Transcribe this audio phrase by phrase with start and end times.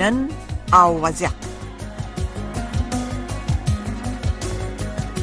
[0.00, 0.28] قانون
[0.72, 1.30] او وضعیت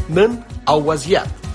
[0.09, 1.46] من او وضعیت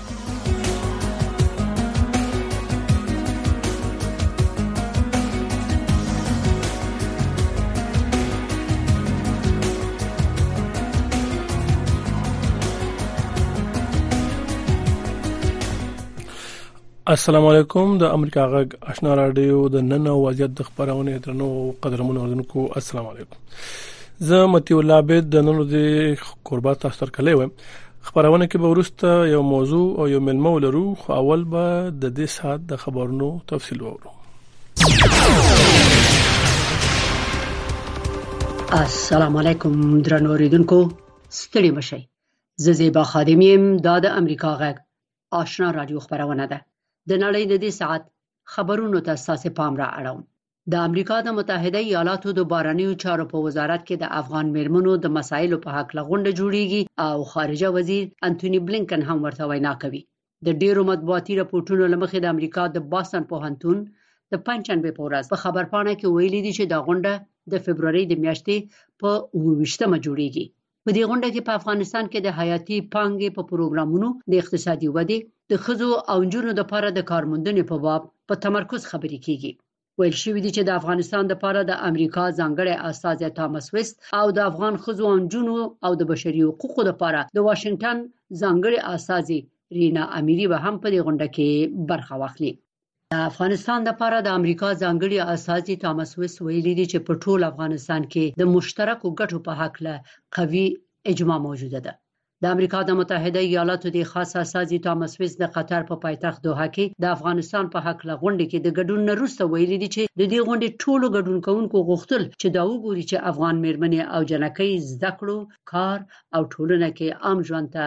[17.13, 21.49] السلام علیکم د امریکا غږ آشنا رادیو د نن او وضعیت د خبرونه ترنو
[21.85, 23.43] قدرمن اوریدونکو السلام علیکم
[24.29, 26.15] زه متي الله عبد د نن د
[26.51, 27.51] قربات تاسو کلی وم
[28.07, 31.67] خبرونه کې به ورسته یو موضوع او یو ملمو لرو خو اول به
[32.05, 34.15] د دې ساعت د خبرونو تفصیل وورو
[38.87, 39.79] السلام علیکم
[40.11, 42.01] درنو اوریدونکو ستړي مشئ
[42.67, 46.59] زه زیبا خادمیم د امریکا غږ آشنا رادیو خبرونه ده
[47.09, 48.03] د نړۍ د دې ساعت
[48.53, 50.19] خبرونو ته اساسي پام را اړوم
[50.71, 55.05] د امریکا د متحده ایالاتو د بارنیو چارو په وزارت کې د افغان میرمنو د
[55.17, 60.01] مسایلو په حق لغونډه جوړیږي او خارجه وزیر انټونی بلینکن هم ورته وینا کوي
[60.47, 63.77] د ډیرو مطبوعاتي راپورټونو لمخې د امریکا د باستن په هنتون
[64.31, 67.13] د پنځنبه په ورځ په خبرپاڼه کې ویلي دي چې دا غونډه
[67.51, 68.55] د فبرवरी د میاشتې
[69.01, 69.09] په
[69.43, 70.45] 28مه جوړیږي
[70.87, 75.17] په دې غونډه کې په افغانستان کې د حیاتي پانګې په پروګرامونو د اقتصادي ودې
[75.51, 79.51] د خزو او نجونو لپاره د کارموندنې په باب په تمرکز خبرې کیږي
[79.99, 84.39] ویل شوې دي چې د افغانستان لپاره د امریکا ځانګړي استاد ټامس وست او د
[84.51, 87.97] افغان خزو او نجونو او د بشري حقوقو لپاره د واشنگټن
[88.41, 89.27] ځانګړي استاد
[89.77, 91.47] رینا اميري به هم په دې غونډه کې
[91.91, 92.51] برخه واخلي
[93.13, 98.01] د افغانستان لپاره د امریکا ځانګړي استازي ټامس ویس ویلي دي چې په ټول افغانستان
[98.11, 99.93] کې د مشترکو ګټو په حق له
[100.37, 100.65] قوي
[101.11, 101.93] اجماع موجوده ده
[102.43, 106.67] د امریکا د متحده ایالاتو د خاصه سازي ټامس ویس د قطر په پایتخت دوحه
[106.75, 110.39] کې د افغانستان په حق لغونډه کې د ګډون نروسته ویلي دي چې د دې
[110.47, 115.37] غونډې ټولو ګډون کوونکو غوښتل چې دا وګوري چې افغان مېرمنې او جنکۍ زده کړو
[115.71, 115.97] کار
[116.35, 117.83] او ټولنه کې عام ژوند ته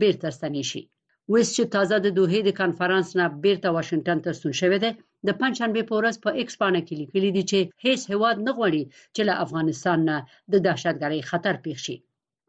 [0.00, 0.82] بیرته ستنې شي
[1.34, 4.90] ویس چې تازه د دوحې د کانفرنس نه بیرته واشنگټن ته ستون شوې ده
[5.26, 8.82] د پنځشنبه په ورځ په ایکس باندې کې لیکلي دي چې هیڅ هواد نه غوړي
[9.14, 10.16] چې له افغانستان نه
[10.52, 11.96] د دهشتګرۍ خطر پیښ شي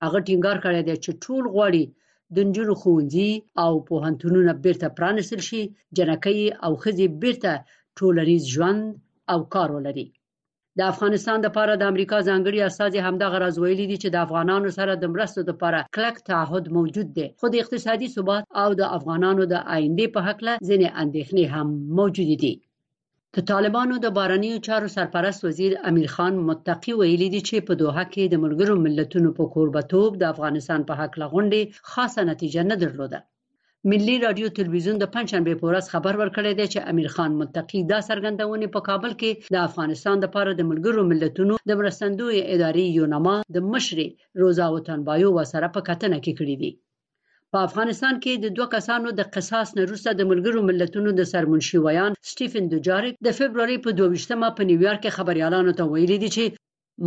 [0.03, 1.83] هغه ټینګار کړی دی چې ټول غوړي
[2.35, 3.31] د نجونو خوندي
[3.63, 5.61] او په هنتونونو بیرته پرانستل شي
[5.97, 7.53] جنکې او خزي بیرته
[7.97, 8.83] ټولریز ژوند
[9.31, 10.07] او کار ولري
[10.79, 14.91] د افغانستان لپاره د امریکا ځانګړي استازي همدغه راز ویلي دي چې د افغانانو سره
[14.95, 19.55] د مرستو لپاره کلک تعهد موجود دی خو د اقتصادي ثبات او د افغانانو د
[19.75, 21.67] آینده په حق له ځینې اندېښنې هم
[21.97, 22.53] موجود دي
[23.35, 28.05] د طالبانو د بارنیو چارو سرپرست وزیر امیر خان متقی ویلي دي چې په دوحه
[28.13, 31.61] کې د ملګرو ملتونو په کوربتوب د افغانستان په حق لغونډي
[31.91, 33.19] خاصه نتیجه نه درلوده
[33.89, 37.97] ملي رادیو تلویزیون د پنځشنبه په ورځ خبر ورکړی دی چې امیر خان متقی دا
[38.09, 43.65] سرګندونې په کابل کې د افغانستان لپاره د ملګرو ملتونو د مرستندوی ادارې یونما د
[43.71, 43.99] مشر
[44.43, 46.71] روزا وطنبایو وسره په کتنه کې کړې دي
[47.55, 51.81] په افغانستان کې د دوه کسانو د قصاص نه وروسته د ملګرو ملتونو د سرمنشي
[51.87, 56.45] ویان سټیفن دوجاریک د فبرवरी په 22مه په نیویارک کې خبريالانو ته ویلي دي چې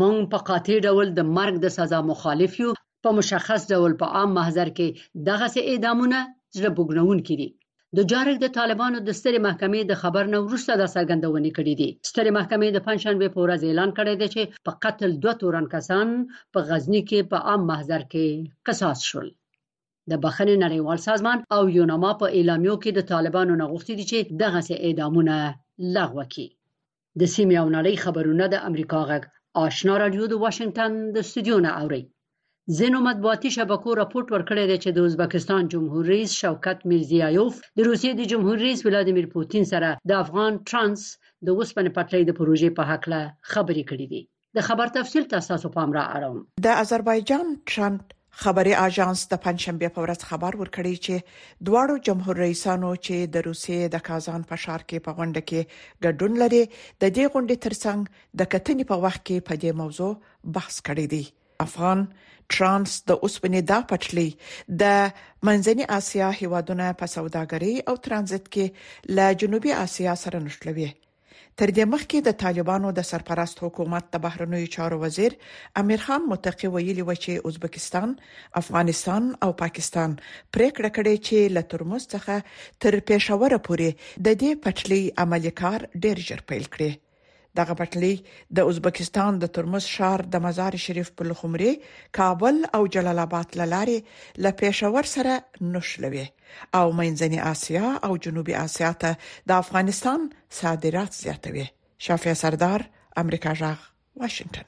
[0.03, 2.75] مونږ په قاطع ډول د مرګ د سزا مخالف یو
[3.07, 7.49] په مشخص ډول په عام محضر کې دغه سه اعدامونه زړه بوګنونکي دي
[7.97, 11.89] د جارک د طالبانو د سترې محکمې د خبر نه وروسته د سرګندونې کړې دي
[12.11, 16.09] سترې محکمې د پنځشنبه په ورځ اعلان کړی دی چې په قتل دوه تورن کسان
[16.53, 18.27] په غزنی کې په عام محضر کې
[18.67, 19.29] قصاص شول
[20.11, 24.61] د بخښنې نړیوال سازمان او یوناما په اعلامیو کې د طالبانو نغښتي دي چې دغه
[24.69, 25.35] سه اعدامونه
[25.97, 26.49] لغوه کړي
[27.21, 29.23] د سیمې او نړۍ خبرونه د امریکا غږ
[29.67, 32.03] آشنا رادیو د واشنگټن د استودیو نه اوري
[32.77, 38.13] ځینو مطبوعاتي شبکو راپورټ ورکړی دی چې د ازبکستان جمهور رئیس شوکت میرزیایوف د روسیې
[38.21, 41.03] د جمهور رئیس ولادیمیر پوتین سره د افغان ترانس
[41.49, 43.19] د وسپنې پټلۍ د پروژې په هکله
[43.53, 44.23] خبرې کړې دي
[44.61, 48.17] د خبر تفصیل تاسو پام را اړوم د آذربایجان ترامپ
[48.47, 53.97] خبري آژانس د پنځشنبه په ورځ خبر ورکړی چې دواړو جمهور رئیسانو چې د روسیې
[53.99, 58.53] د کازان په شار کې په غونډه کې ګډون لري د دې غونډې ترڅنګ د
[58.57, 60.15] کتنې په وخت کې په دې موضوع
[60.61, 61.25] بحث کړی دی
[61.65, 62.01] افغان
[62.53, 64.31] ټرانس د اوسپنې دا پټلۍ
[64.83, 64.85] د
[65.49, 68.67] منځني اسیا هیوادونو په سوداګرۍ او ترانزیت کې
[69.19, 70.91] له جنوبي اسیا سره نښلوي
[71.61, 75.33] تر دې مخکې د طالبانو د سرپرست حکومت د بهرنوي چارو وزیر
[75.83, 78.09] امیر خان متقی ویلي و چې ازبکستان،
[78.63, 80.11] افغانستان او پاکستان
[80.55, 82.35] پریکړه کړې چې له ترمز څخه
[82.87, 83.89] تر پېښور پورې
[84.29, 86.91] د دې پټلۍ عملی کار ډېر ژر پیل کړي
[87.61, 88.15] دغه پټلۍ
[88.59, 91.73] د ازبکستان د ترمز شهر د مزار شریف په لخمري
[92.19, 93.99] کابل او جلال آباد لاره
[94.47, 95.33] له پېښور سره
[95.73, 96.27] نښلوي
[96.81, 99.11] او منځني اسیا او جنوبي اسیا ته
[99.49, 100.21] د افغانستان
[100.61, 101.67] صادرات زیاتوي
[102.07, 102.81] شافیا سردار
[103.23, 103.79] امریکا جغ
[104.23, 104.67] واشنگتن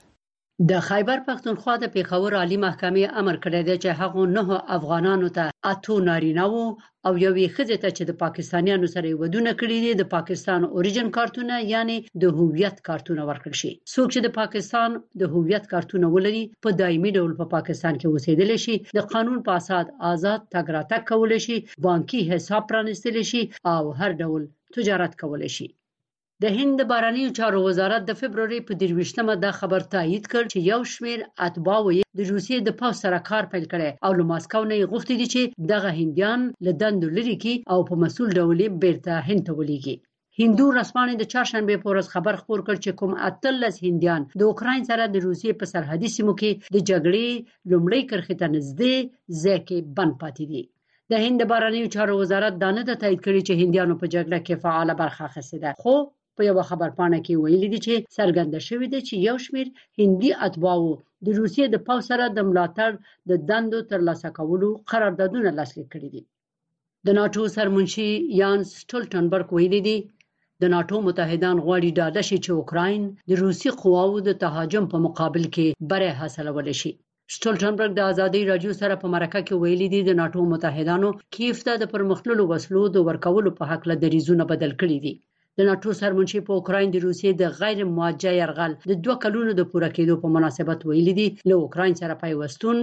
[0.71, 4.43] د خیبر پښتونخوا د پیښور عالی محکمې امر کړی دی چې هغه نه
[4.77, 6.65] افغانانو ته اته نارینه وو
[7.07, 11.55] او یوې خځې ته چې د پاکستانیانو سره ودونه کړی دي د پاکستان اوریجن کارتونه
[11.75, 16.69] یعنی د هویت کارتونه ورکړل شي څوک چې د پاکستان د هویت کارتونه ولري په
[16.81, 21.01] دایمي ډول په پا پاکستان کې اوسېدل شي د قانون په اساس آزاد تګ راتګ
[21.11, 21.57] کول شي
[21.89, 23.43] بانکي حساب پرانستل شي
[23.75, 24.43] او هر ډول
[24.77, 25.69] تجارت کول شي
[26.45, 30.59] د هند د بهرنیو چارو وزارت د فبروري په 23مه دا خبر تایید کړ چې
[30.71, 34.61] یو شمیر اتباع یې د روسیې د پاو سره کار پیل کړي او له ماسکو
[34.73, 35.43] نه غوښتي دي چې
[35.73, 39.97] دغه هندیان له دندو لري کی او په مسول ډول بیرته هند ته ولېږي
[40.41, 44.83] هندو رسمانه د چهارشنبه په ورځ خبر خپور کړ چې کوم اتلس هندیان د اوکرين
[44.91, 47.29] سره د روسیې په سرحدي سیمو کې د جګړې
[47.73, 48.97] لومړی کرښې ته نږدې
[49.45, 50.63] ځکه بن پاتې دي
[51.15, 54.89] د هند بهرنیو چارو وزارت دا نه تایید کړی چې هندیانو په جګړه کې فعال
[55.03, 55.97] برخه اخیستې ده خو
[56.39, 59.67] په یو خبرپانه کې ویلي دي چې سرګند شوې ده چې یو شمیر
[60.01, 60.91] هندي اتباعو
[61.27, 62.91] د روسیې د پاو سره د ملاتړ
[63.31, 66.23] د دندو ترلاسه کولو قراردادونه لاسلیک کړي دي
[67.07, 68.11] د ناتو سرمنشي
[68.41, 69.97] یان سټولټنبرګ ویلي دي
[70.63, 75.45] د ناتو متحدان غواړي ډاډه شي چې اوکرين د روسي قواوو د تهاجم په مقابل
[75.55, 76.91] کې بری حاصلول شي
[77.35, 81.73] سټولټنبرګ د ازادي رادیو سره په مرکه کې ویلي دي د ناتو متحدانو کیف ته
[81.83, 85.15] د پرمختللو وسلو د ورکولو په حق لدریزونه بدل کړي دي
[85.61, 89.63] د ناتو سرمنشي په اوکرين د روسیې د غیر موجه يرغل د دوه کلونو د
[89.71, 92.77] پوره کېدو په مناسبت ویل دي له اوکرين سره پیوستون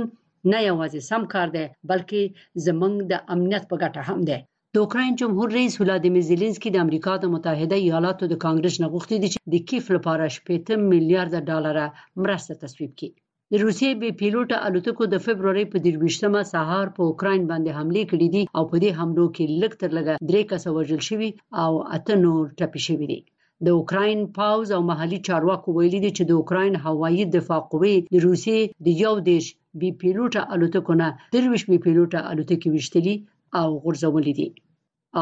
[0.51, 2.21] نه یوازې سم کار دی بلکې
[2.65, 4.39] زمنګ د امنیت په ګټه هم دی
[4.73, 9.17] د اوکرين جمهور رئیس ولادیمیر زيلنسکي د امریکا د متحده ایالاتو د کانګرس نه غوښتي
[9.21, 11.75] دي چې د کیف لپاره 15 میلیارډ ډالر
[12.23, 13.09] مرسته تصویب کړي
[13.55, 18.27] د روسیې بې پیلوټه الوتکو د فبرवरी په 23مه سهار په اوکرين باندې حمله کړې
[18.35, 21.29] دي او په دې حملو کې لږ تر لږه درې کس وژل شوي
[21.63, 23.19] او اته نور ټپي شوي دي
[23.65, 28.15] د اوکرين پاوز او محلي چارواکو ویلي دي چې د اوکرين هوایي دفاع قوې د
[28.27, 29.45] روسیې د یو دیش
[29.79, 33.15] بې پیلوټه الوتکو نه 23 بې پیلوټه الوتکې وشتلې
[33.61, 34.47] او غورځولې دي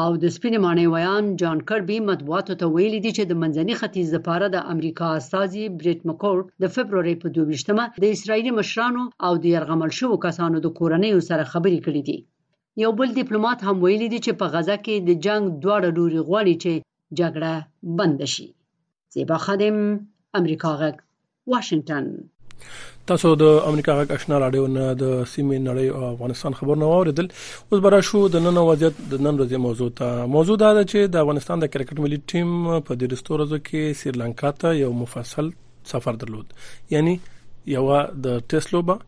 [0.00, 4.08] او د سپینې ماڼۍ ویان جان کربي مطبوعاتو ته ویلي دي چې د منځني ختیځ
[4.16, 9.50] لپاره د امریکا استازي بریټ مکور د فبروري په 22مه د اسرایلی مشرانو او د
[9.56, 12.18] يرغمل شوو کسانو د کورنۍ سره خبرې کړې دي
[12.84, 16.54] یو بل ډیپلوماټ هم ویلي دي چې په غزا کې د جنگ دواړه لوري غواړي
[16.62, 16.72] چې
[17.18, 17.54] جګړه
[18.00, 18.46] بند شي
[19.14, 19.76] زیبا خادم
[20.40, 20.96] امریکا غک
[21.52, 22.04] واشنگتن
[23.10, 27.26] تاسو د امریکا غږ آشنا رادیو نه د سیمې نړۍ او افغانستان خبرونه اوریدل
[27.70, 31.12] اوس برا شو د نن وضعیت د نن ورځې موضوع ته موضوع دا ده چې
[31.14, 32.52] د افغانستان د کرکټ ملي ټیم
[32.88, 35.48] په د رستورزو کې سریلانکا ته یو مفصل
[35.92, 36.52] سفر درلود
[36.96, 37.14] یعنی
[37.76, 38.98] یو د ټیسټ لوبه